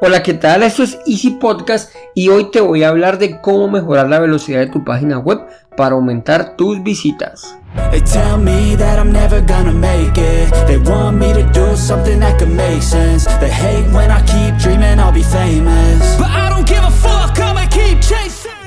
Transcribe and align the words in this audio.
Hola, 0.00 0.22
¿qué 0.22 0.34
tal? 0.34 0.62
Esto 0.62 0.84
es 0.84 0.96
Easy 1.08 1.30
Podcast 1.30 1.92
y 2.14 2.28
hoy 2.28 2.52
te 2.52 2.60
voy 2.60 2.84
a 2.84 2.88
hablar 2.90 3.18
de 3.18 3.40
cómo 3.40 3.68
mejorar 3.68 4.08
la 4.08 4.20
velocidad 4.20 4.60
de 4.60 4.68
tu 4.68 4.84
página 4.84 5.18
web 5.18 5.40
para 5.76 5.96
aumentar 5.96 6.54
tus 6.56 6.80
visitas. 6.84 7.56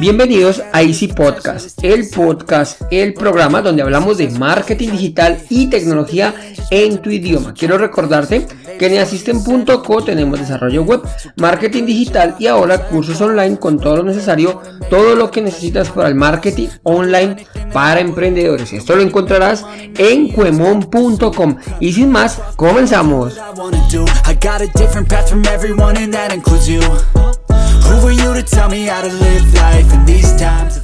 Bienvenidos 0.01 0.61
a 0.73 0.81
Easy 0.81 1.07
Podcast, 1.07 1.81
el 1.81 2.09
podcast, 2.09 2.81
el 2.91 3.13
programa 3.13 3.61
donde 3.61 3.83
hablamos 3.83 4.17
de 4.17 4.31
marketing 4.31 4.89
digital 4.89 5.37
y 5.47 5.69
tecnología 5.69 6.33
en 6.71 6.97
tu 7.01 7.09
idioma. 7.09 7.53
Quiero 7.53 7.77
recordarte 7.77 8.47
que 8.81 8.87
en 8.87 8.99
Asisten.co 8.99 10.03
tenemos 10.03 10.39
desarrollo 10.39 10.81
web, 10.81 11.03
marketing 11.35 11.85
digital 11.85 12.35
y 12.39 12.47
ahora 12.47 12.87
cursos 12.87 13.21
online 13.21 13.59
con 13.59 13.77
todo 13.77 13.97
lo 13.97 14.03
necesario, 14.03 14.59
todo 14.89 15.15
lo 15.15 15.29
que 15.29 15.43
necesitas 15.43 15.91
para 15.91 16.07
el 16.07 16.15
marketing 16.15 16.67
online 16.81 17.45
para 17.71 17.99
emprendedores. 17.99 18.73
Esto 18.73 18.95
lo 18.95 19.03
encontrarás 19.03 19.63
en 19.99 20.29
cuemon.com. 20.29 21.57
Y 21.79 21.93
sin 21.93 22.09
más, 22.09 22.39
comenzamos. 22.55 23.37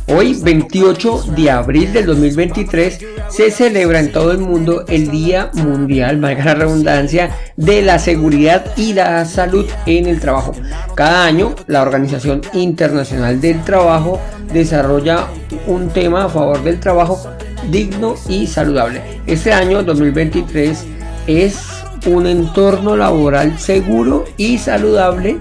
Hoy, 0.07 0.39
28 0.41 1.23
de 1.35 1.51
abril 1.51 1.93
del 1.93 2.05
2023, 2.05 2.99
se 3.29 3.51
celebra 3.51 3.99
en 3.99 4.11
todo 4.11 4.31
el 4.31 4.39
mundo 4.39 4.85
el 4.87 5.09
Día 5.09 5.49
Mundial, 5.53 6.19
valga 6.19 6.43
la 6.45 6.55
redundancia, 6.55 7.31
de 7.55 7.81
la 7.81 7.99
seguridad 7.99 8.73
y 8.75 8.93
la 8.93 9.23
salud 9.25 9.65
en 9.85 10.07
el 10.07 10.19
trabajo. 10.19 10.53
Cada 10.95 11.25
año, 11.25 11.55
la 11.67 11.81
Organización 11.81 12.41
Internacional 12.53 13.39
del 13.39 13.63
Trabajo 13.63 14.19
desarrolla 14.53 15.27
un 15.65 15.89
tema 15.89 16.25
a 16.25 16.29
favor 16.29 16.63
del 16.63 16.79
trabajo 16.79 17.19
digno 17.69 18.15
y 18.27 18.47
saludable. 18.47 19.01
Este 19.27 19.53
año 19.53 19.83
2023 19.83 20.85
es 21.27 21.57
un 22.05 22.27
entorno 22.27 22.95
laboral 22.95 23.57
seguro 23.59 24.25
y 24.37 24.57
saludable 24.57 25.37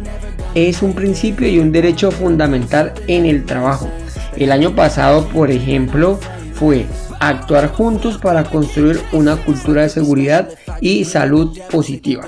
es 0.57 0.83
un 0.83 0.95
principio 0.95 1.47
y 1.47 1.59
un 1.59 1.71
derecho 1.71 2.11
fundamental 2.11 2.95
en 3.07 3.27
el 3.27 3.45
trabajo. 3.45 3.91
El 4.37 4.51
año 4.51 4.75
pasado, 4.75 5.29
por 5.29 5.51
ejemplo, 5.51 6.19
fue 6.55 6.87
actuar 7.21 7.69
juntos 7.73 8.17
para 8.19 8.45
construir 8.45 9.01
una 9.13 9.37
cultura 9.37 9.83
de 9.83 9.91
seguridad 9.91 10.49
y 10.81 11.05
salud 11.05 11.59
positiva. 11.71 12.25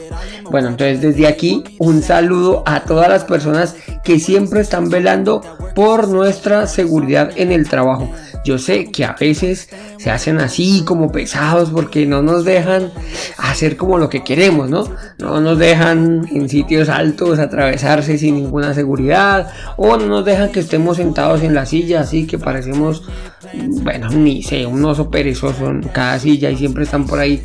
Bueno, 0.50 0.68
entonces 0.68 1.00
desde 1.00 1.26
aquí 1.26 1.64
un 1.78 2.02
saludo 2.02 2.62
a 2.66 2.80
todas 2.80 3.08
las 3.08 3.24
personas 3.24 3.74
que 4.04 4.18
siempre 4.18 4.60
están 4.60 4.90
velando 4.90 5.40
por 5.74 6.08
nuestra 6.08 6.66
seguridad 6.66 7.30
en 7.36 7.50
el 7.50 7.68
trabajo. 7.68 8.10
Yo 8.44 8.58
sé 8.58 8.90
que 8.90 9.04
a 9.04 9.14
veces 9.18 9.68
se 9.98 10.10
hacen 10.10 10.38
así 10.40 10.82
como 10.84 11.12
pesados 11.12 11.70
porque 11.70 12.06
no 12.06 12.22
nos 12.22 12.44
dejan 12.44 12.90
hacer 13.36 13.76
como 13.76 13.98
lo 13.98 14.08
que 14.08 14.24
queremos, 14.24 14.70
¿no? 14.70 14.84
No 15.18 15.40
nos 15.40 15.58
dejan 15.58 16.26
en 16.32 16.48
sitios 16.48 16.88
altos 16.88 17.38
atravesarse 17.38 18.18
sin 18.18 18.36
ninguna 18.36 18.74
seguridad 18.74 19.50
o 19.76 19.96
no 19.96 20.06
nos 20.06 20.24
dejan 20.24 20.50
que 20.50 20.60
estemos 20.60 20.96
sentados 20.96 21.42
en 21.42 21.54
la 21.54 21.66
silla 21.66 22.00
así 22.00 22.26
que 22.26 22.38
parecemos, 22.38 23.02
bueno, 23.82 24.08
ni 24.10 24.42
sé, 24.42 24.66
un 24.66 24.84
oso 24.84 25.10
perezoso 25.10 25.68
en 25.68 25.82
cada 25.82 26.18
silla 26.18 26.50
y 26.50 26.56
siempre 26.56 26.84
están 26.84 27.06
por 27.06 27.18
ahí. 27.18 27.42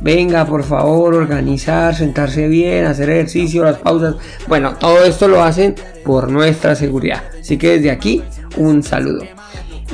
Venga, 0.00 0.44
por 0.46 0.64
favor, 0.64 1.14
organizar, 1.14 1.94
sentarse 1.94 2.48
bien, 2.48 2.84
hacer 2.86 3.10
ejercicio, 3.10 3.64
las 3.64 3.78
pausas. 3.78 4.16
Bueno, 4.46 4.74
todo 4.76 5.04
esto 5.04 5.28
lo 5.28 5.42
hacen 5.42 5.74
por 6.04 6.30
nuestra 6.30 6.74
seguridad. 6.74 7.22
Así 7.40 7.56
que 7.56 7.76
desde 7.78 7.90
aquí, 7.90 8.22
un 8.56 8.82
saludo. 8.82 9.24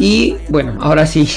Y 0.01 0.39
bueno, 0.49 0.79
ahora 0.81 1.05
sí, 1.05 1.29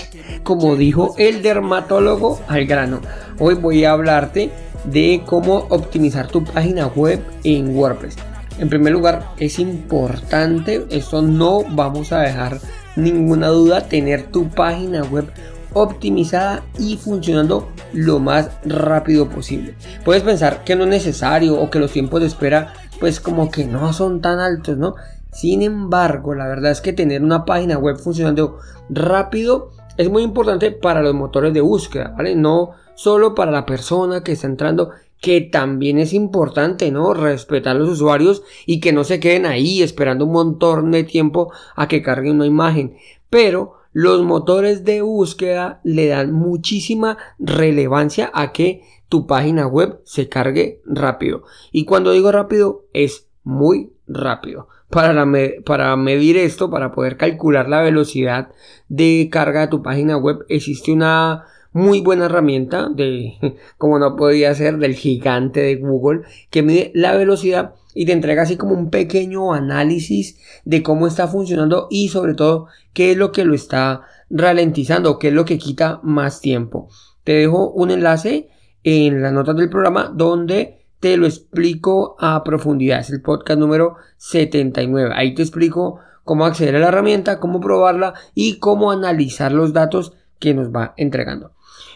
como 0.44 0.78
dijo 0.78 1.16
el 1.18 1.42
dermatólogo 1.42 2.40
al 2.48 2.66
grano, 2.66 3.02
hoy 3.38 3.56
voy 3.56 3.84
a 3.84 3.92
hablarte 3.92 4.52
de 4.86 5.22
cómo 5.26 5.68
optimizar 5.70 6.30
tu 6.30 6.46
página 6.46 6.88
web 6.88 7.22
en 7.44 7.76
WordPress. 7.76 8.16
En 8.60 8.70
primer 8.70 8.94
lugar, 8.94 9.32
es 9.38 9.60
importante, 9.60 10.86
esto 10.92 11.22
no 11.22 11.64
vamos 11.72 12.14
a 12.14 12.22
dejar 12.22 12.62
ninguna 12.96 13.50
duda, 13.50 13.90
tener 13.90 14.28
tu 14.32 14.48
página 14.48 15.04
web 15.04 15.30
optimizada 15.74 16.64
y 16.80 16.96
funcionando 16.96 17.70
lo 17.92 18.20
más 18.20 18.50
rápido 18.64 19.28
posible. 19.28 19.76
Puedes 20.06 20.24
pensar 20.24 20.64
que 20.64 20.78
no 20.78 20.86
es 20.86 20.90
necesario 20.90 21.60
o 21.60 21.70
que 21.70 21.80
los 21.80 21.92
tiempos 21.92 22.22
de 22.22 22.28
espera 22.28 22.74
pues 23.02 23.20
como 23.20 23.52
que 23.52 23.66
no 23.66 23.92
son 23.92 24.22
tan 24.22 24.40
altos, 24.40 24.78
¿no? 24.78 24.96
Sin 25.34 25.62
embargo, 25.62 26.36
la 26.36 26.48
verdad 26.48 26.72
es 26.72 26.80
que 26.80 26.94
tener 26.94 27.24
una 27.24 27.44
página 27.44 27.78
web 27.78 27.98
funcionando 27.98 28.60
rápido 28.90 29.72
es 29.98 30.10
muy 30.10 30.24
importante 30.24 30.72
para 30.72 31.02
los 31.02 31.14
motores 31.14 31.54
de 31.54 31.62
búsqueda, 31.62 32.14
¿vale? 32.16 32.36
No 32.36 32.72
solo 32.96 33.36
para 33.36 33.52
la 33.52 33.66
persona 33.66 34.24
que 34.24 34.34
está 34.34 34.48
entrando, 34.48 34.92
que 35.20 35.42
también 35.42 36.00
es 36.00 36.14
importante, 36.14 36.92
¿no? 36.92 37.14
Respetar 37.14 37.76
a 37.76 37.80
los 37.80 37.90
usuarios 37.90 38.44
y 38.66 38.80
que 38.80 38.92
no 38.92 39.04
se 39.04 39.20
queden 39.20 39.46
ahí 39.46 39.82
esperando 39.82 40.26
un 40.26 40.34
montón 40.34 40.92
de 40.92 41.04
tiempo 41.04 41.52
a 41.76 41.88
que 41.88 42.02
carguen 42.02 42.36
una 42.36 42.46
imagen. 42.46 42.98
Pero 43.30 43.76
los 43.94 44.22
motores 44.24 44.84
de 44.84 45.02
búsqueda 45.02 45.80
le 45.84 46.08
dan 46.08 46.34
muchísima 46.34 47.18
relevancia 47.40 48.32
a 48.34 48.52
que 48.52 48.82
tu 49.08 49.26
página 49.28 49.66
web 49.68 50.02
se 50.04 50.28
cargue 50.28 50.82
rápido. 50.86 51.44
Y 51.72 51.86
cuando 51.86 52.12
digo 52.12 52.32
rápido 52.32 52.86
es 52.94 53.28
muy 53.44 53.93
rápido 54.08 54.68
para, 54.94 55.26
para 55.66 55.96
medir 55.96 56.38
esto, 56.38 56.70
para 56.70 56.92
poder 56.92 57.18
calcular 57.18 57.68
la 57.68 57.82
velocidad 57.82 58.50
de 58.88 59.28
carga 59.32 59.62
de 59.62 59.68
tu 59.68 59.82
página 59.82 60.18
web, 60.18 60.46
existe 60.50 60.92
una 60.92 61.46
muy 61.72 62.02
buena 62.02 62.26
herramienta 62.26 62.90
de, 62.90 63.34
como 63.78 63.98
no 63.98 64.16
podía 64.16 64.54
ser, 64.54 64.78
del 64.78 64.94
gigante 64.94 65.62
de 65.62 65.76
Google, 65.78 66.22
que 66.52 66.62
mide 66.62 66.92
la 66.94 67.18
velocidad 67.18 67.74
y 67.96 68.06
te 68.06 68.12
entrega 68.12 68.44
así 68.44 68.56
como 68.56 68.76
un 68.76 68.92
pequeño 68.92 69.54
análisis 69.54 70.40
de 70.64 70.84
cómo 70.84 71.08
está 71.08 71.28
funcionando 71.28 71.88
y 71.90 72.10
sobre 72.10 72.36
todo 72.36 72.68
qué 72.94 73.12
es 73.12 73.18
lo 73.18 73.32
que 73.32 73.46
lo 73.46 73.56
está 73.56 74.04
ralentizando, 74.30 75.18
qué 75.18 75.30
es 75.30 75.34
lo 75.34 75.46
que 75.46 75.58
quita 75.58 76.00
más 76.04 76.40
tiempo. 76.40 76.90
Te 77.24 77.34
dejo 77.34 77.72
un 77.72 77.90
enlace 77.92 78.50
en 78.84 79.22
las 79.22 79.34
notas 79.34 79.56
del 79.56 79.70
programa 79.70 80.12
donde 80.14 80.83
te 81.04 81.18
lo 81.18 81.26
explico 81.26 82.16
a 82.18 82.46
profundidad. 82.46 83.02
Es 83.02 83.10
el 83.10 83.22
podcast 83.22 83.60
número 83.60 83.98
79. 84.16 85.12
Ahí 85.14 85.36
te 85.36 85.42
explico 85.42 86.00
cómo 86.24 86.46
acceder 86.46 86.78
a 86.78 86.80
la 86.80 86.88
herramienta, 86.88 87.42
cómo 87.42 87.60
probarla 87.60 88.14
y 88.34 88.58
cómo 88.60 88.90
analizar 88.90 89.52
los 89.52 89.74
datos 89.74 90.14
que 90.40 90.54
nos 90.54 90.70
va 90.70 90.94
entregando. 90.96 91.52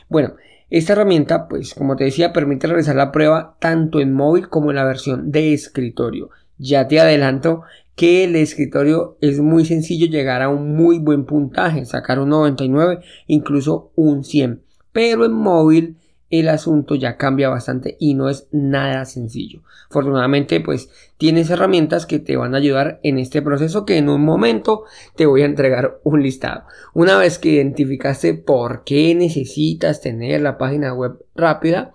Bueno, 0.09 0.33
esta 0.69 0.91
herramienta, 0.91 1.47
pues 1.47 1.73
como 1.73 1.95
te 1.95 2.03
decía, 2.03 2.33
permite 2.33 2.67
realizar 2.67 2.97
la 2.97 3.13
prueba 3.13 3.55
tanto 3.61 4.01
en 4.01 4.11
móvil 4.11 4.49
como 4.49 4.71
en 4.71 4.75
la 4.75 4.83
versión 4.83 5.31
de 5.31 5.53
escritorio. 5.53 6.29
Ya 6.57 6.89
te 6.89 6.99
adelanto 6.99 7.61
que 7.95 8.25
el 8.25 8.35
escritorio 8.35 9.17
es 9.21 9.39
muy 9.39 9.63
sencillo 9.63 10.07
llegar 10.07 10.41
a 10.41 10.49
un 10.49 10.75
muy 10.75 10.99
buen 10.99 11.23
puntaje, 11.23 11.85
sacar 11.85 12.19
un 12.19 12.27
99, 12.27 12.99
incluso 13.27 13.89
un 13.95 14.25
100. 14.25 14.63
Pero 14.91 15.23
en 15.23 15.31
móvil 15.31 15.95
el 16.29 16.49
asunto 16.49 16.95
ya 16.95 17.17
cambia 17.17 17.49
bastante 17.49 17.95
y 17.99 18.13
no 18.13 18.29
es 18.29 18.47
nada 18.51 19.05
sencillo. 19.05 19.61
Afortunadamente, 19.89 20.59
pues 20.59 20.89
tienes 21.17 21.49
herramientas 21.49 22.05
que 22.05 22.19
te 22.19 22.35
van 22.35 22.53
a 22.53 22.57
ayudar 22.57 22.99
en 23.03 23.19
este 23.19 23.41
proceso 23.41 23.85
que 23.85 23.97
en 23.97 24.09
un 24.09 24.23
momento 24.23 24.83
te 25.15 25.25
voy 25.25 25.41
a 25.41 25.45
entregar 25.45 25.99
un 26.03 26.21
listado. 26.21 26.63
Una 26.93 27.17
vez 27.17 27.39
que 27.39 27.49
identificaste 27.49 28.33
por 28.33 28.83
qué 28.83 29.15
necesitas 29.15 30.01
tener 30.01 30.41
la 30.41 30.57
página 30.57 30.93
web 30.93 31.23
rápida, 31.35 31.93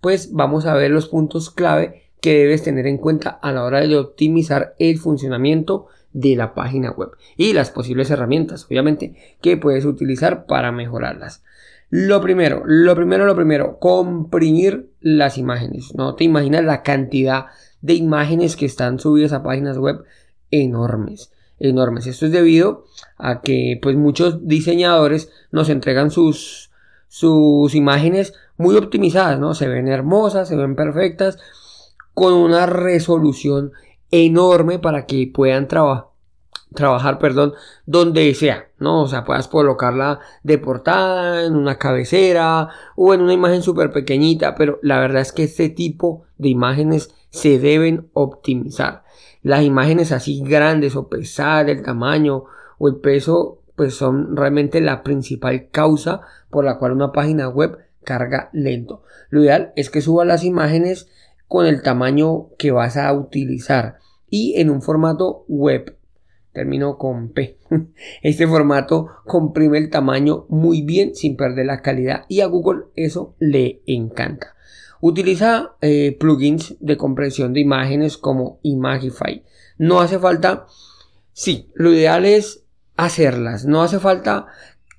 pues 0.00 0.32
vamos 0.32 0.66
a 0.66 0.74
ver 0.74 0.90
los 0.90 1.08
puntos 1.08 1.50
clave 1.50 2.02
que 2.20 2.38
debes 2.38 2.62
tener 2.62 2.86
en 2.86 2.98
cuenta 2.98 3.30
a 3.30 3.52
la 3.52 3.64
hora 3.64 3.80
de 3.80 3.96
optimizar 3.96 4.76
el 4.78 4.98
funcionamiento 4.98 5.88
de 6.12 6.36
la 6.36 6.54
página 6.54 6.92
web 6.92 7.10
y 7.36 7.52
las 7.52 7.70
posibles 7.70 8.10
herramientas, 8.10 8.66
obviamente, 8.66 9.16
que 9.40 9.56
puedes 9.56 9.84
utilizar 9.84 10.46
para 10.46 10.70
mejorarlas. 10.70 11.42
Lo 11.94 12.22
primero, 12.22 12.62
lo 12.64 12.94
primero, 12.94 13.26
lo 13.26 13.36
primero, 13.36 13.78
comprimir 13.78 14.94
las 15.02 15.36
imágenes. 15.36 15.94
No 15.94 16.14
te 16.14 16.24
imaginas 16.24 16.64
la 16.64 16.82
cantidad 16.82 17.48
de 17.82 17.92
imágenes 17.92 18.56
que 18.56 18.64
están 18.64 18.98
subidas 18.98 19.34
a 19.34 19.42
páginas 19.42 19.76
web 19.76 20.02
enormes, 20.50 21.32
enormes. 21.58 22.06
Esto 22.06 22.24
es 22.24 22.32
debido 22.32 22.86
a 23.18 23.42
que 23.42 23.78
pues 23.82 23.94
muchos 23.94 24.48
diseñadores 24.48 25.30
nos 25.50 25.68
entregan 25.68 26.10
sus 26.10 26.70
sus 27.08 27.74
imágenes 27.74 28.32
muy 28.56 28.74
optimizadas, 28.76 29.38
¿no? 29.38 29.52
Se 29.52 29.68
ven 29.68 29.86
hermosas, 29.86 30.48
se 30.48 30.56
ven 30.56 30.74
perfectas, 30.74 31.36
con 32.14 32.32
una 32.32 32.64
resolución 32.64 33.72
enorme 34.10 34.78
para 34.78 35.04
que 35.04 35.30
puedan 35.30 35.68
trabajar 35.68 36.11
trabajar, 36.74 37.18
perdón, 37.18 37.54
donde 37.86 38.32
sea, 38.34 38.68
¿no? 38.78 39.02
O 39.02 39.08
sea, 39.08 39.24
puedas 39.24 39.48
colocarla 39.48 40.20
de 40.42 40.58
portada, 40.58 41.44
en 41.44 41.56
una 41.56 41.78
cabecera 41.78 42.68
o 42.96 43.14
en 43.14 43.22
una 43.22 43.32
imagen 43.32 43.62
súper 43.62 43.92
pequeñita, 43.92 44.54
pero 44.54 44.78
la 44.82 45.00
verdad 45.00 45.22
es 45.22 45.32
que 45.32 45.44
este 45.44 45.68
tipo 45.68 46.24
de 46.38 46.48
imágenes 46.48 47.14
se 47.30 47.58
deben 47.58 48.08
optimizar. 48.12 49.04
Las 49.42 49.62
imágenes 49.64 50.12
así 50.12 50.42
grandes 50.44 50.96
o 50.96 51.08
pesadas, 51.08 51.68
el 51.68 51.82
tamaño 51.82 52.44
o 52.78 52.88
el 52.88 52.96
peso, 52.96 53.58
pues 53.76 53.94
son 53.94 54.36
realmente 54.36 54.80
la 54.80 55.02
principal 55.02 55.68
causa 55.70 56.20
por 56.50 56.64
la 56.64 56.78
cual 56.78 56.92
una 56.92 57.12
página 57.12 57.48
web 57.48 57.78
carga 58.04 58.50
lento. 58.52 59.02
Lo 59.30 59.42
ideal 59.42 59.72
es 59.76 59.90
que 59.90 60.02
suba 60.02 60.24
las 60.24 60.44
imágenes 60.44 61.08
con 61.48 61.66
el 61.66 61.82
tamaño 61.82 62.48
que 62.58 62.70
vas 62.70 62.96
a 62.96 63.12
utilizar 63.12 63.98
y 64.28 64.60
en 64.60 64.70
un 64.70 64.80
formato 64.80 65.44
web 65.48 65.96
termino 66.52 66.98
con 66.98 67.30
P. 67.30 67.58
Este 68.22 68.46
formato 68.46 69.08
comprime 69.24 69.78
el 69.78 69.90
tamaño 69.90 70.46
muy 70.48 70.82
bien 70.82 71.14
sin 71.14 71.36
perder 71.36 71.66
la 71.66 71.82
calidad 71.82 72.24
y 72.28 72.40
a 72.40 72.46
Google 72.46 72.84
eso 72.94 73.34
le 73.38 73.82
encanta. 73.86 74.54
Utiliza 75.00 75.74
eh, 75.80 76.16
plugins 76.18 76.76
de 76.78 76.96
compresión 76.96 77.52
de 77.52 77.60
imágenes 77.60 78.16
como 78.16 78.60
Imagify. 78.62 79.42
No 79.76 80.00
hace 80.00 80.18
falta, 80.18 80.66
sí, 81.32 81.70
lo 81.74 81.92
ideal 81.92 82.24
es 82.24 82.62
hacerlas. 82.96 83.64
No 83.64 83.82
hace 83.82 83.98
falta 83.98 84.46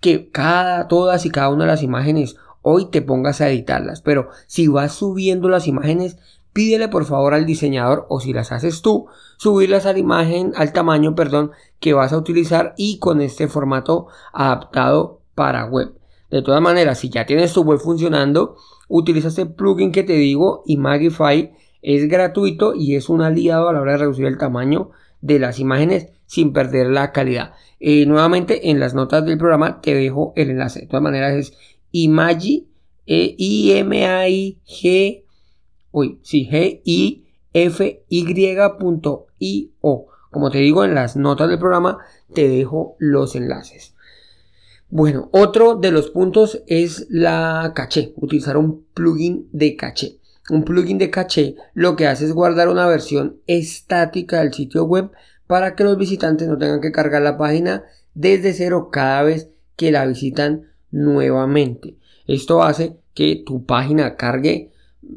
que 0.01 0.29
cada, 0.29 0.89
todas 0.89 1.25
y 1.25 1.29
cada 1.29 1.49
una 1.49 1.63
de 1.63 1.71
las 1.71 1.83
imágenes 1.83 2.35
hoy 2.61 2.89
te 2.89 3.01
pongas 3.01 3.39
a 3.39 3.49
editarlas. 3.49 4.01
Pero 4.01 4.29
si 4.47 4.67
vas 4.67 4.93
subiendo 4.93 5.47
las 5.47 5.67
imágenes, 5.67 6.17
pídele 6.53 6.87
por 6.87 7.05
favor 7.05 7.33
al 7.33 7.45
diseñador 7.45 8.05
o 8.09 8.19
si 8.19 8.31
las 8.31 8.51
haces 8.51 8.81
tú, 8.81 9.07
subirlas 9.37 9.85
a 9.85 9.93
la 9.93 9.99
imagen, 9.99 10.53
al 10.55 10.71
tamaño, 10.71 11.15
perdón, 11.15 11.51
que 11.79 11.93
vas 11.93 12.13
a 12.13 12.17
utilizar 12.17 12.73
y 12.77 12.99
con 12.99 13.19
este 13.21 13.47
formato 13.47 14.07
adaptado 14.31 15.21
para 15.35 15.65
web. 15.65 15.93
De 16.29 16.41
todas 16.41 16.61
maneras, 16.61 16.99
si 16.99 17.09
ya 17.09 17.25
tienes 17.25 17.53
tu 17.53 17.61
web 17.63 17.79
funcionando, 17.79 18.55
utiliza 18.87 19.27
este 19.27 19.45
plugin 19.45 19.91
que 19.91 20.03
te 20.03 20.13
digo, 20.13 20.63
Imagify, 20.65 21.51
es 21.81 22.07
gratuito 22.07 22.73
y 22.75 22.95
es 22.95 23.09
un 23.09 23.21
aliado 23.21 23.67
a 23.67 23.73
la 23.73 23.81
hora 23.81 23.91
de 23.93 23.97
reducir 23.99 24.25
el 24.25 24.37
tamaño 24.37 24.91
de 25.21 25.39
las 25.39 25.59
imágenes 25.59 26.09
sin 26.25 26.53
perder 26.53 26.87
la 26.87 27.11
calidad. 27.11 27.53
Eh, 27.79 28.05
nuevamente 28.05 28.69
en 28.69 28.79
las 28.79 28.93
notas 28.93 29.25
del 29.25 29.37
programa 29.37 29.81
te 29.81 29.93
dejo 29.93 30.33
el 30.35 30.51
enlace. 30.51 30.81
De 30.81 30.87
todas 30.87 31.03
maneras 31.03 31.33
es 31.33 31.53
Imagi, 31.91 32.69
e 33.05 33.35
I 33.37 33.71
M 33.73 34.05
A 34.05 34.29
I 34.29 34.59
G 34.65 35.22
uy, 35.93 36.19
sí, 36.21 36.49
G 36.51 36.81
I 36.83 37.23
F 37.53 38.03
Y 38.09 39.71
O. 39.79 40.07
Como 40.29 40.49
te 40.51 40.57
digo 40.57 40.83
en 40.83 40.95
las 40.95 41.15
notas 41.15 41.47
del 41.47 41.59
programa, 41.59 41.99
te 42.33 42.49
dejo 42.49 42.97
los 42.99 43.35
enlaces. 43.35 43.93
Bueno, 44.89 45.29
otro 45.31 45.75
de 45.75 45.91
los 45.91 46.09
puntos 46.09 46.61
es 46.67 47.07
la 47.09 47.71
caché, 47.73 48.13
utilizar 48.17 48.57
un 48.57 48.83
plugin 48.93 49.47
de 49.51 49.75
caché. 49.75 50.17
Un 50.49 50.65
plugin 50.65 50.97
de 50.97 51.09
caché 51.09 51.55
lo 51.73 51.95
que 51.95 52.07
hace 52.07 52.25
es 52.25 52.33
guardar 52.33 52.67
una 52.67 52.85
versión 52.85 53.37
estática 53.47 54.39
del 54.39 54.53
sitio 54.53 54.83
web 54.83 55.11
para 55.47 55.75
que 55.75 55.83
los 55.83 55.97
visitantes 55.97 56.47
no 56.47 56.57
tengan 56.57 56.81
que 56.81 56.91
cargar 56.91 57.21
la 57.21 57.37
página 57.37 57.85
desde 58.13 58.53
cero 58.53 58.89
cada 58.91 59.23
vez 59.23 59.49
que 59.75 59.91
la 59.91 60.05
visitan 60.05 60.67
nuevamente. 60.91 61.95
Esto 62.27 62.61
hace 62.61 62.97
que 63.13 63.41
tu 63.45 63.65
página 63.65 64.15
cargue 64.15 64.72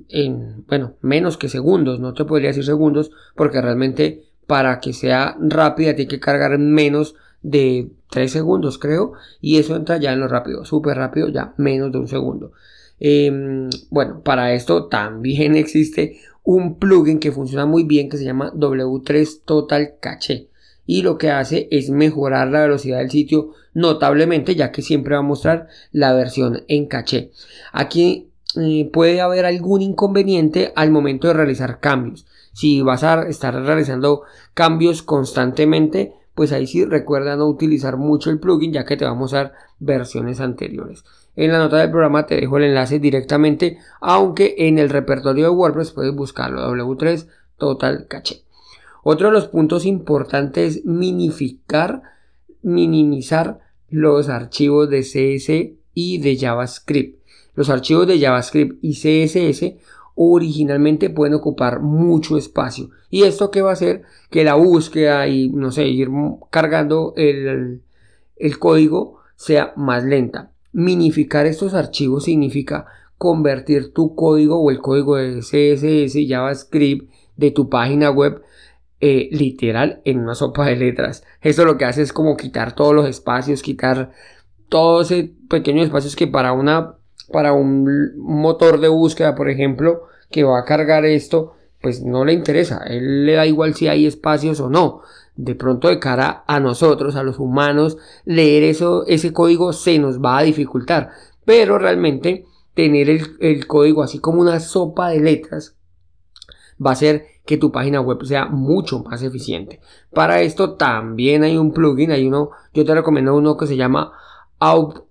en, 0.09 0.65
bueno, 0.67 0.95
menos 1.01 1.37
que 1.37 1.49
segundos, 1.49 2.01
no 2.01 2.15
te 2.15 2.25
podría 2.25 2.49
decir 2.49 2.65
segundos, 2.65 3.11
porque 3.35 3.61
realmente 3.61 4.25
para 4.47 4.81
que 4.81 4.93
sea 4.93 5.37
rápida 5.41 5.95
tiene 5.95 6.09
que 6.09 6.21
cargar 6.21 6.59
menos 6.59 7.15
de 7.43 7.91
3 8.11 8.31
segundos, 8.31 8.79
creo, 8.79 9.13
y 9.41 9.59
eso 9.59 9.77
entra 9.77 9.99
ya 9.99 10.13
en 10.13 10.21
lo 10.21 10.29
rápido, 10.29 10.65
súper 10.65 10.97
rápido, 10.97 11.29
ya 11.29 11.55
menos 11.57 11.93
de 11.93 11.99
un 11.99 12.09
segundo. 12.09 12.53
Em, 12.99 13.69
bueno, 13.91 14.23
para 14.23 14.55
esto 14.55 14.87
también 14.87 15.57
existe 15.57 16.19
un 16.43 16.79
plugin 16.79 17.19
que 17.19 17.33
funciona 17.33 17.67
muy 17.67 17.85
bien 17.85 18.09
que 18.09 18.17
se 18.17 18.25
llama 18.25 18.53
W3 18.55 19.43
Total 19.45 19.95
Cache 20.01 20.49
y 20.87 21.03
lo 21.03 21.19
que 21.19 21.31
hace 21.31 21.69
es 21.71 21.91
mejorar 21.91 22.49
la 22.49 22.63
velocidad 22.63 22.99
del 22.99 23.11
sitio 23.11 23.53
notablemente 23.75 24.55
ya 24.55 24.73
que 24.73 24.83
siempre 24.83 25.15
va 25.15 25.21
a 25.21 25.23
mostrar 25.23 25.67
la 25.93 26.15
versión 26.15 26.63
en 26.69 26.87
caché. 26.87 27.33
Aquí 27.73 28.31
eh, 28.55 28.89
puede 28.93 29.21
haber 29.21 29.45
algún 29.45 29.83
inconveniente 29.83 30.73
al 30.77 30.91
momento 30.91 31.29
de 31.29 31.35
realizar 31.35 31.81
cambios. 31.81 32.27
Si 32.53 32.81
vas 32.81 33.03
a 33.03 33.23
estar 33.29 33.55
realizando 33.55 34.23
cambios 34.55 35.03
constantemente, 35.03 36.15
pues 36.35 36.53
ahí 36.53 36.67
sí 36.67 36.85
recuerda 36.85 37.37
no 37.37 37.47
utilizar 37.47 37.97
mucho 37.97 38.31
el 38.31 38.39
plugin 38.39 38.73
ya 38.73 38.85
que 38.85 38.97
te 38.97 39.05
va 39.05 39.13
a 39.13 39.15
mostrar 39.15 39.55
versiones 39.79 40.41
anteriores. 40.41 41.05
En 41.35 41.53
la 41.53 41.59
nota 41.59 41.79
del 41.79 41.91
programa 41.91 42.27
te 42.27 42.37
dejo 42.37 42.57
el 42.57 42.65
enlace 42.65 42.99
directamente, 42.99 43.79
aunque 44.01 44.55
en 44.59 44.79
el 44.79 44.89
repertorio 44.89 45.45
de 45.45 45.51
WordPress 45.51 45.93
puedes 45.93 46.15
buscarlo 46.15 46.67
W3 46.75 47.27
Total 47.59 48.07
Cache. 48.07 48.43
Otro 49.03 49.29
de 49.29 49.35
los 49.35 49.49
puntos 49.49 49.85
importantes 49.85 50.77
es 50.77 50.85
minificar, 50.85 52.03
minimizar 52.63 53.61
los 53.89 54.29
archivos 54.29 54.91
de 54.91 55.03
CS 55.03 55.77
y 55.95 56.19
de 56.19 56.37
JavaScript. 56.39 57.16
Los 57.57 57.69
archivos 57.71 58.07
de 58.07 58.21
JavaScript 58.21 58.79
y 58.83 58.93
CSS 58.93 59.75
originalmente 60.15 61.11
pueden 61.11 61.35
ocupar 61.35 61.81
mucho 61.81 62.39
espacio. 62.39 62.91
¿Y 63.11 63.25
esto 63.25 63.51
qué 63.51 63.63
va 63.63 63.71
a 63.71 63.75
hacer? 63.75 64.03
Que 64.31 64.45
la 64.45 64.55
búsqueda 64.55 65.27
y, 65.27 65.49
no 65.49 65.73
sé, 65.73 65.89
ir 65.89 66.09
cargando 66.51 67.13
el, 67.17 67.83
el 68.37 68.59
código 68.59 69.19
sea 69.35 69.73
más 69.77 70.05
lenta. 70.05 70.53
Minificar 70.73 71.47
estos 71.47 71.75
archivos 71.75 72.25
significa 72.25 72.87
convertir 73.19 73.93
tu 73.93 74.15
código 74.15 74.61
o 74.61 74.71
el 74.71 74.79
código 74.79 75.17
de 75.17 75.41
CSS, 75.41 76.19
JavaScript 76.29 77.11
de 77.37 77.51
tu 77.51 77.69
página 77.69 78.11
web 78.11 78.43
eh, 79.01 79.29
literal 79.31 80.01
en 80.05 80.21
una 80.21 80.35
sopa 80.35 80.67
de 80.67 80.77
letras. 80.77 81.25
Esto 81.43 81.65
lo 81.65 81.77
que 81.77 81.85
hace 81.85 82.03
es 82.03 82.13
como 82.13 82.37
quitar 82.37 82.75
todos 82.75 82.95
los 82.95 83.07
espacios, 83.07 83.63
quitar 83.63 84.13
todos 84.69 85.11
esos 85.11 85.31
pequeños 85.49 85.87
espacios 85.87 86.17
que 86.17 86.27
para 86.27 86.53
una 86.53 86.97
para 87.33 87.53
un 87.53 88.17
motor 88.19 88.81
de 88.81 88.89
búsqueda, 88.89 89.35
por 89.35 89.49
ejemplo, 89.49 90.05
que 90.31 90.45
va 90.45 90.61
a 90.61 90.65
cargar 90.65 91.05
esto, 91.05 91.55
pues 91.81 92.03
no 92.03 92.25
le 92.25 92.33
interesa. 92.33 92.83
él 92.87 93.27
le 93.27 93.35
da 93.35 93.47
igual 93.47 93.75
si 93.75 93.89
hay 93.89 94.07
espacios 94.07 94.61
o 94.61 94.69
no. 94.69 95.03
De 95.37 95.55
pronto 95.55 95.89
de 95.89 95.99
cara 95.99 96.45
a 96.47 96.61
nosotros, 96.61 97.15
a 97.17 97.23
los 97.23 97.39
humanos, 97.39 97.99
leer 98.25 98.63
eso, 98.63 99.05
ese 99.07 99.33
código 99.33 99.73
se 99.73 99.99
nos 99.99 100.21
va 100.21 100.39
a 100.39 100.43
dificultar. 100.43 101.11
Pero 101.45 101.79
realmente 101.79 102.47
tener 102.75 103.09
el, 103.41 103.67
código 103.67 104.03
así 104.03 104.19
como 104.19 104.41
una 104.41 104.61
sopa 104.61 105.11
de 105.11 105.21
letras 105.21 105.77
va 106.85 106.91
a 106.91 106.93
hacer 106.93 107.27
que 107.45 107.57
tu 107.57 107.73
página 107.73 108.01
web 108.01 108.25
sea 108.25 108.47
mucho 108.47 109.01
más 109.05 109.23
eficiente. 109.23 109.81
Para 110.13 110.43
esto 110.43 110.75
también 110.75 111.43
hay 111.43 111.57
un 111.57 111.73
plugin, 111.73 112.11
hay 112.11 112.27
uno, 112.27 112.51
yo 112.75 112.85
te 112.85 112.95
recomiendo 112.95 113.35
uno 113.35 113.57
que 113.57 113.67
se 113.67 113.77
llama 113.77 114.13
Auto 114.59 115.07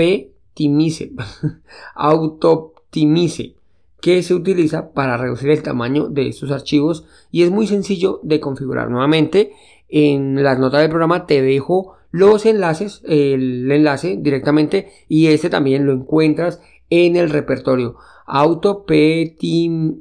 Optimize, 0.00 1.12
Auto-Optimize, 1.94 3.54
que 4.00 4.22
se 4.22 4.34
utiliza 4.34 4.92
para 4.92 5.16
reducir 5.16 5.50
el 5.50 5.62
tamaño 5.62 6.08
de 6.08 6.28
estos 6.28 6.50
archivos 6.50 7.04
y 7.30 7.42
es 7.42 7.50
muy 7.50 7.66
sencillo 7.66 8.20
de 8.22 8.40
configurar. 8.40 8.90
Nuevamente, 8.90 9.52
en 9.88 10.42
las 10.42 10.58
notas 10.58 10.80
del 10.80 10.90
programa 10.90 11.26
te 11.26 11.42
dejo 11.42 11.96
los 12.10 12.44
enlaces, 12.46 13.02
el 13.04 13.70
enlace 13.70 14.16
directamente 14.18 14.90
y 15.08 15.28
este 15.28 15.50
también 15.50 15.86
lo 15.86 15.92
encuentras 15.92 16.60
en 16.88 17.16
el 17.16 17.30
repertorio. 17.30 17.96
Auto 18.26 18.84
P 18.84 19.36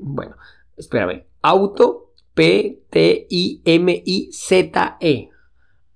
bueno, 0.02 0.36
espérame, 0.78 1.24
Auto 1.42 2.12
P 2.34 2.82
T 2.90 3.28
I 3.30 3.62
M 3.66 4.04
I 4.06 4.30
Z 4.32 4.98
E. 5.00 5.30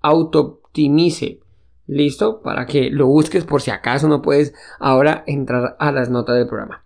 Auto 0.00 0.40
Optimize 0.40 1.43
Listo, 1.86 2.40
para 2.40 2.66
que 2.66 2.90
lo 2.90 3.06
busques 3.06 3.44
por 3.44 3.60
si 3.60 3.70
acaso 3.70 4.08
no 4.08 4.22
puedes 4.22 4.54
ahora 4.78 5.22
entrar 5.26 5.76
a 5.78 5.92
las 5.92 6.08
notas 6.08 6.36
del 6.36 6.46
programa. 6.46 6.82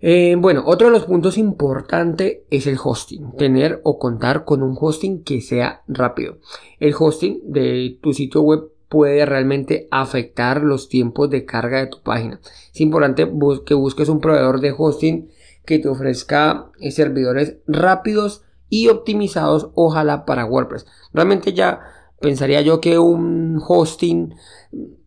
Eh, 0.00 0.36
bueno, 0.38 0.62
otro 0.64 0.86
de 0.86 0.92
los 0.92 1.06
puntos 1.06 1.38
importantes 1.38 2.38
es 2.50 2.66
el 2.66 2.78
hosting. 2.82 3.32
Tener 3.36 3.80
o 3.82 3.98
contar 3.98 4.44
con 4.44 4.62
un 4.62 4.76
hosting 4.78 5.24
que 5.24 5.40
sea 5.40 5.82
rápido. 5.88 6.38
El 6.78 6.94
hosting 6.96 7.40
de 7.44 7.98
tu 8.00 8.12
sitio 8.12 8.42
web 8.42 8.70
puede 8.88 9.26
realmente 9.26 9.88
afectar 9.90 10.62
los 10.62 10.88
tiempos 10.88 11.30
de 11.30 11.44
carga 11.44 11.78
de 11.78 11.88
tu 11.88 12.00
página. 12.02 12.40
Es 12.72 12.80
importante 12.80 13.28
que 13.66 13.74
busques 13.74 14.08
un 14.08 14.20
proveedor 14.20 14.60
de 14.60 14.74
hosting 14.76 15.30
que 15.64 15.78
te 15.78 15.88
ofrezca 15.88 16.70
eh, 16.80 16.90
servidores 16.90 17.56
rápidos 17.66 18.42
y 18.70 18.88
optimizados, 18.88 19.70
ojalá 19.74 20.24
para 20.24 20.46
WordPress. 20.46 20.86
Realmente 21.12 21.52
ya 21.52 21.80
pensaría 22.20 22.60
yo 22.60 22.80
que 22.80 22.98
un 22.98 23.60
hosting, 23.66 24.34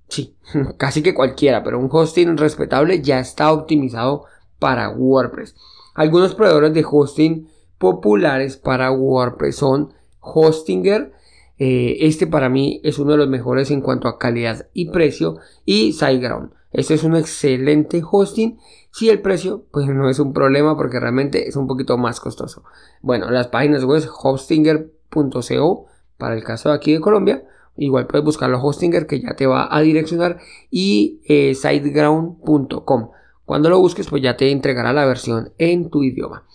sí, 0.07 0.35
casi 0.77 1.01
que 1.01 1.13
cualquiera, 1.13 1.63
pero 1.63 1.79
un 1.79 1.89
hosting 1.91 2.37
respetable 2.37 3.01
ya 3.01 3.19
está 3.19 3.51
optimizado 3.51 4.25
para 4.59 4.89
WordPress. 4.89 5.55
Algunos 5.93 6.35
proveedores 6.35 6.73
de 6.73 6.85
hosting 6.89 7.49
populares 7.77 8.57
para 8.57 8.91
WordPress 8.91 9.57
son 9.57 9.93
Hostinger. 10.19 11.11
Eh, 11.57 11.97
este 12.01 12.27
para 12.27 12.49
mí 12.49 12.79
es 12.83 12.97
uno 12.99 13.11
de 13.11 13.17
los 13.17 13.27
mejores 13.27 13.71
en 13.71 13.81
cuanto 13.81 14.07
a 14.07 14.17
calidad 14.17 14.67
y 14.73 14.91
precio. 14.91 15.37
Y 15.65 15.93
SiteGround. 15.93 16.51
Este 16.71 16.93
es 16.93 17.03
un 17.03 17.15
excelente 17.15 18.01
hosting. 18.09 18.59
Si 18.91 19.09
el 19.09 19.21
precio, 19.21 19.65
pues 19.71 19.87
no 19.87 20.09
es 20.09 20.19
un 20.19 20.31
problema 20.31 20.77
porque 20.77 20.99
realmente 20.99 21.47
es 21.47 21.55
un 21.55 21.67
poquito 21.67 21.97
más 21.97 22.19
costoso. 22.19 22.63
Bueno, 23.01 23.29
las 23.29 23.47
páginas 23.47 23.83
web 23.83 24.03
hostinger.co 24.23 25.87
para 26.21 26.35
el 26.35 26.43
caso 26.43 26.69
de 26.69 26.75
aquí 26.75 26.93
de 26.93 27.01
Colombia. 27.01 27.43
Igual 27.75 28.05
puedes 28.05 28.23
buscarlo 28.23 28.61
Hostinger 28.61 29.07
que 29.07 29.19
ya 29.19 29.35
te 29.35 29.47
va 29.47 29.75
a 29.75 29.81
direccionar 29.81 30.37
y 30.69 31.19
eh, 31.27 31.55
siteground.com. 31.55 33.09
Cuando 33.43 33.69
lo 33.71 33.79
busques, 33.79 34.07
pues 34.07 34.21
ya 34.21 34.37
te 34.37 34.51
entregará 34.51 34.93
la 34.93 35.05
versión 35.05 35.51
en 35.57 35.89
tu 35.89 36.03
idioma. 36.03 36.45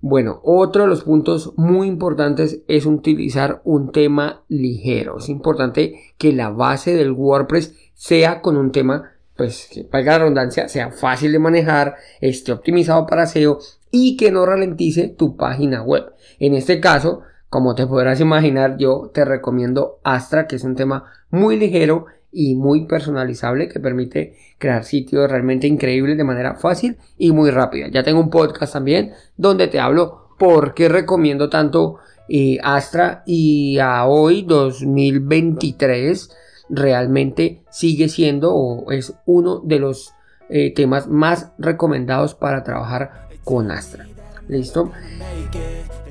Bueno, 0.00 0.40
otro 0.44 0.82
de 0.82 0.88
los 0.88 1.02
puntos 1.02 1.54
muy 1.56 1.88
importantes 1.88 2.60
es 2.68 2.86
utilizar 2.86 3.62
un 3.64 3.90
tema 3.90 4.44
ligero. 4.48 5.18
Es 5.18 5.28
importante 5.28 6.14
que 6.18 6.32
la 6.32 6.50
base 6.50 6.94
del 6.94 7.10
WordPress 7.12 7.74
sea 7.94 8.40
con 8.40 8.56
un 8.56 8.70
tema, 8.70 9.10
pues 9.36 9.68
que 9.72 9.88
valga 9.90 10.12
la 10.12 10.18
redundancia, 10.18 10.68
sea 10.68 10.92
fácil 10.92 11.32
de 11.32 11.40
manejar, 11.40 11.96
esté 12.20 12.52
optimizado 12.52 13.06
para 13.06 13.26
SEO 13.26 13.58
y 13.90 14.16
que 14.16 14.30
no 14.30 14.46
ralentice 14.46 15.08
tu 15.08 15.36
página 15.36 15.82
web. 15.82 16.12
En 16.38 16.54
este 16.54 16.80
caso, 16.80 17.22
como 17.54 17.76
te 17.76 17.86
podrás 17.86 18.18
imaginar, 18.18 18.78
yo 18.78 19.12
te 19.14 19.24
recomiendo 19.24 20.00
Astra, 20.02 20.48
que 20.48 20.56
es 20.56 20.64
un 20.64 20.74
tema 20.74 21.04
muy 21.30 21.56
ligero 21.56 22.06
y 22.32 22.56
muy 22.56 22.86
personalizable 22.86 23.68
que 23.68 23.78
permite 23.78 24.36
crear 24.58 24.82
sitios 24.82 25.30
realmente 25.30 25.68
increíbles 25.68 26.16
de 26.16 26.24
manera 26.24 26.56
fácil 26.56 26.96
y 27.16 27.30
muy 27.30 27.52
rápida. 27.52 27.86
Ya 27.92 28.02
tengo 28.02 28.18
un 28.18 28.28
podcast 28.28 28.72
también 28.72 29.12
donde 29.36 29.68
te 29.68 29.78
hablo 29.78 30.30
por 30.36 30.74
qué 30.74 30.88
recomiendo 30.88 31.48
tanto 31.48 31.98
eh, 32.28 32.58
Astra 32.60 33.22
y 33.24 33.78
a 33.78 34.04
hoy 34.04 34.42
2023 34.42 36.30
realmente 36.70 37.62
sigue 37.70 38.08
siendo 38.08 38.52
o 38.52 38.90
es 38.90 39.14
uno 39.26 39.60
de 39.60 39.78
los 39.78 40.12
eh, 40.48 40.74
temas 40.74 41.06
más 41.06 41.52
recomendados 41.58 42.34
para 42.34 42.64
trabajar 42.64 43.28
con 43.44 43.70
Astra. 43.70 44.08
¿Listo? 44.48 44.92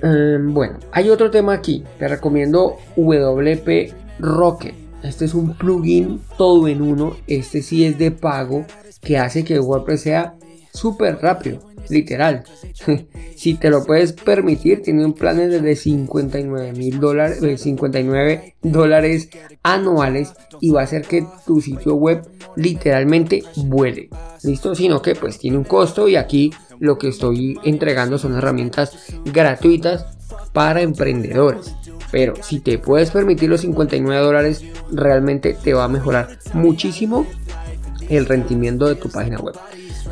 Em, 0.01 0.53
bueno, 0.53 0.79
hay 0.91 1.09
otro 1.09 1.29
tema 1.31 1.53
aquí. 1.53 1.83
Te 1.99 2.07
recomiendo 2.07 2.77
WP 2.95 3.93
Rocket. 4.19 4.75
Este 5.03 5.25
es 5.25 5.33
un 5.33 5.53
plugin 5.55 6.21
todo 6.37 6.67
en 6.67 6.81
uno. 6.81 7.15
Este 7.27 7.61
sí 7.61 7.85
es 7.85 7.97
de 7.97 8.11
pago 8.11 8.65
que 9.01 9.17
hace 9.17 9.43
que 9.43 9.59
WordPress 9.59 10.01
sea 10.01 10.35
súper 10.73 11.19
rápido. 11.21 11.59
Literal. 11.89 12.43
si 13.35 13.55
te 13.55 13.69
lo 13.69 13.83
puedes 13.83 14.13
permitir, 14.13 14.81
tiene 14.81 15.05
un 15.05 15.13
plan 15.13 15.37
de 15.37 15.75
59 15.75 16.71
mil 16.73 16.99
dólares, 16.99 17.61
59 17.61 18.55
dólares 18.61 19.29
anuales 19.63 20.33
y 20.61 20.69
va 20.69 20.81
a 20.81 20.83
hacer 20.85 21.03
que 21.03 21.25
tu 21.45 21.59
sitio 21.59 21.95
web 21.95 22.25
literalmente 22.55 23.43
vuele. 23.65 24.09
¿Listo? 24.43 24.75
Sino 24.75 25.01
que 25.01 25.15
pues 25.15 25.37
tiene 25.37 25.57
un 25.57 25.65
costo 25.65 26.07
y 26.07 26.15
aquí 26.15 26.51
lo 26.83 26.97
que 26.97 27.07
estoy 27.07 27.57
entregando 27.63 28.17
son 28.17 28.35
herramientas 28.35 29.13
gratuitas 29.23 30.05
para 30.51 30.81
emprendedores. 30.81 31.73
Pero 32.11 32.33
si 32.43 32.59
te 32.59 32.77
puedes 32.77 33.09
permitir 33.09 33.49
los 33.49 33.61
59 33.61 34.21
dólares, 34.21 34.65
realmente 34.91 35.53
te 35.53 35.73
va 35.73 35.85
a 35.85 35.87
mejorar 35.87 36.37
muchísimo 36.53 37.25
el 38.09 38.25
rendimiento 38.25 38.85
de 38.85 38.95
tu 38.95 39.09
página 39.09 39.39
web. 39.39 39.55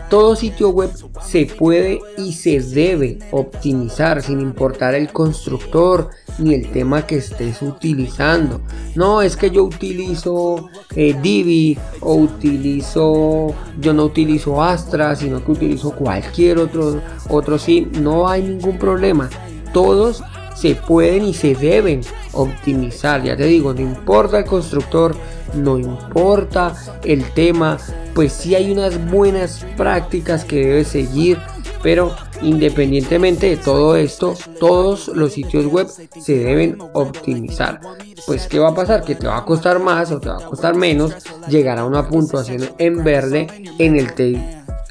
Todo 0.09 0.35
sitio 0.35 0.69
web 0.69 0.91
se 1.25 1.45
puede 1.45 1.99
y 2.17 2.33
se 2.33 2.59
debe 2.59 3.19
optimizar 3.31 4.21
sin 4.21 4.41
importar 4.41 4.93
el 4.95 5.11
constructor 5.11 6.09
ni 6.37 6.53
el 6.53 6.71
tema 6.71 7.05
que 7.05 7.17
estés 7.17 7.61
utilizando. 7.61 8.61
No 8.95 9.21
es 9.21 9.37
que 9.37 9.51
yo 9.51 9.63
utilizo 9.63 10.69
eh, 10.95 11.15
Divi 11.21 11.77
o 12.01 12.15
utilizo, 12.15 13.53
yo 13.79 13.93
no 13.93 14.05
utilizo 14.05 14.61
Astra, 14.61 15.15
sino 15.15 15.43
que 15.43 15.51
utilizo 15.51 15.91
cualquier 15.91 16.59
otro, 16.59 17.01
otro 17.29 17.57
sim. 17.57 17.89
No 18.01 18.27
hay 18.27 18.43
ningún 18.43 18.77
problema. 18.77 19.29
Todos 19.73 20.23
se 20.55 20.75
pueden 20.75 21.25
y 21.25 21.33
se 21.33 21.55
deben 21.55 22.01
optimizar. 22.33 23.23
Ya 23.23 23.35
te 23.35 23.45
digo, 23.45 23.73
no 23.73 23.81
importa 23.81 24.39
el 24.39 24.45
constructor, 24.45 25.15
no 25.53 25.77
importa 25.77 26.75
el 27.03 27.23
tema, 27.33 27.77
pues 28.13 28.33
si 28.33 28.55
hay 28.55 28.71
unas 28.71 29.09
buenas 29.09 29.65
prácticas 29.77 30.45
que 30.45 30.57
debes 30.57 30.87
seguir, 30.89 31.37
pero 31.83 32.15
independientemente 32.41 33.49
de 33.49 33.57
todo 33.57 33.95
esto, 33.95 34.35
todos 34.59 35.07
los 35.09 35.33
sitios 35.33 35.65
web 35.65 35.87
se 35.87 36.37
deben 36.37 36.77
optimizar. 36.93 37.79
Pues 38.25 38.47
¿qué 38.47 38.59
va 38.59 38.69
a 38.69 38.75
pasar? 38.75 39.03
Que 39.03 39.15
te 39.15 39.27
va 39.27 39.37
a 39.37 39.45
costar 39.45 39.79
más 39.79 40.11
o 40.11 40.19
te 40.19 40.29
va 40.29 40.37
a 40.37 40.45
costar 40.45 40.75
menos 40.75 41.15
llegar 41.47 41.79
a 41.79 41.85
una 41.85 42.07
puntuación 42.07 42.69
en 42.77 43.03
verde 43.03 43.47
en 43.79 43.97
el 43.97 44.13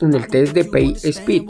en 0.06 0.14
el 0.14 0.26
test 0.26 0.52
de 0.54 0.64
Pay 0.64 0.96
Speed 1.02 1.44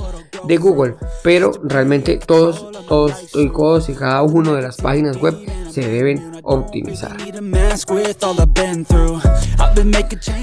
de 0.47 0.57
Google, 0.57 0.95
pero 1.23 1.53
realmente 1.63 2.19
todos, 2.19 2.71
todos, 2.89 3.31
todos 3.33 3.89
y 3.89 3.95
cada 3.95 4.23
uno 4.23 4.55
de 4.55 4.63
las 4.63 4.77
páginas 4.77 5.17
web 5.19 5.37
se 5.71 5.87
deben 5.87 6.33
optimizar. 6.43 7.17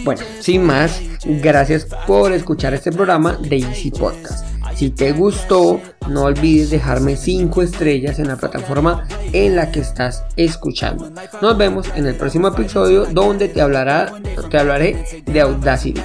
Bueno, 0.03 0.21
sin 0.39 0.63
más, 0.63 1.01
gracias 1.25 1.87
por 2.05 2.31
escuchar 2.31 2.73
este 2.73 2.91
programa 2.91 3.37
de 3.37 3.57
Easy 3.57 3.91
Podcast. 3.91 4.46
Si 4.77 4.91
te 4.91 5.11
gustó, 5.11 5.81
no 6.07 6.25
olvides 6.25 6.69
dejarme 6.69 7.15
5 7.15 7.63
estrellas 7.63 8.19
en 8.19 8.27
la 8.27 8.35
plataforma 8.35 9.07
en 9.33 9.55
la 9.55 9.71
que 9.71 9.79
estás 9.79 10.23
escuchando. 10.35 11.11
Nos 11.41 11.57
vemos 11.57 11.87
en 11.95 12.05
el 12.05 12.13
próximo 12.13 12.49
episodio 12.49 13.07
donde 13.07 13.49
te, 13.49 13.59
hablará, 13.59 14.13
te 14.51 14.59
hablaré 14.59 15.03
de 15.25 15.41
Audacity, 15.41 15.99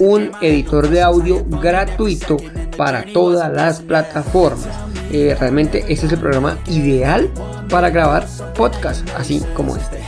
un 0.00 0.30
editor 0.42 0.90
de 0.90 1.00
audio 1.00 1.42
gratuito 1.42 2.36
para 2.76 3.02
todas 3.14 3.50
las 3.50 3.80
plataformas. 3.80 4.68
Eh, 5.10 5.34
realmente 5.40 5.86
este 5.88 6.04
es 6.04 6.12
el 6.12 6.18
programa 6.18 6.58
ideal 6.66 7.30
para 7.70 7.88
grabar 7.88 8.26
podcast 8.54 9.08
así 9.16 9.42
como 9.54 9.74
este. 9.74 10.00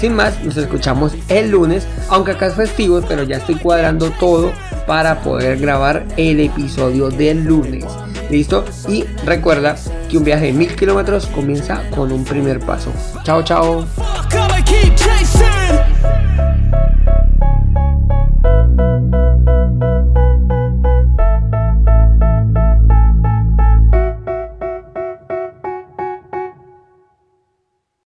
Sin 0.00 0.14
más, 0.14 0.42
nos 0.42 0.56
escuchamos 0.56 1.12
el 1.28 1.50
lunes, 1.50 1.86
aunque 2.08 2.32
acá 2.32 2.46
es 2.46 2.54
festivo, 2.54 3.02
pero 3.06 3.22
ya 3.22 3.36
estoy 3.36 3.56
cuadrando 3.56 4.10
todo 4.18 4.50
para 4.86 5.20
poder 5.20 5.58
grabar 5.58 6.06
el 6.16 6.40
episodio 6.40 7.10
del 7.10 7.44
lunes. 7.44 7.84
¿Listo? 8.30 8.64
Y 8.88 9.04
recuerda 9.24 9.76
que 10.08 10.18
un 10.18 10.24
viaje 10.24 10.46
de 10.46 10.52
mil 10.52 10.74
kilómetros 10.74 11.26
comienza 11.26 11.82
con 11.90 12.12
un 12.12 12.24
primer 12.24 12.60
paso. 12.60 12.92
Chao, 13.24 13.42
chao. 13.42 13.86